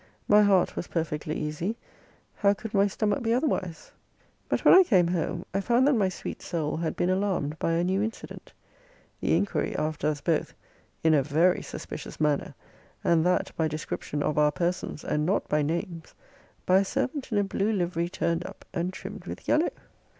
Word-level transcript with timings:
My 0.27 0.41
heart 0.41 0.75
was 0.75 0.87
perfectly 0.87 1.35
easy, 1.37 1.77
how 2.37 2.55
could 2.55 2.73
my 2.73 2.87
stomach 2.87 3.21
be 3.21 3.35
otherwise? 3.35 3.91
But 4.49 4.65
when 4.65 4.73
I 4.73 4.81
came 4.83 5.09
home, 5.09 5.45
I 5.53 5.61
found 5.61 5.85
that 5.85 5.93
my 5.93 6.09
sweet 6.09 6.41
soul 6.41 6.77
had 6.77 6.95
been 6.95 7.11
alarmed 7.11 7.59
by 7.59 7.73
a 7.73 7.83
new 7.83 8.01
incident 8.01 8.51
The 9.19 9.37
inquiry 9.37 9.75
after 9.75 10.07
us 10.07 10.19
both, 10.19 10.55
in 11.03 11.13
a 11.13 11.21
very 11.21 11.61
suspicious 11.61 12.19
manner, 12.19 12.55
and 13.03 13.23
that 13.27 13.51
by 13.55 13.67
description 13.67 14.23
of 14.23 14.39
our 14.39 14.51
persons, 14.51 15.03
and 15.03 15.23
not 15.23 15.47
by 15.47 15.61
names, 15.61 16.15
by 16.65 16.79
a 16.79 16.83
servant 16.83 17.31
in 17.31 17.37
a 17.37 17.43
blue 17.43 17.71
livery 17.71 18.09
turn'd 18.09 18.43
up 18.43 18.65
and 18.73 18.91
trimm'd 18.91 19.25
with 19.27 19.47
yellow. 19.47 19.69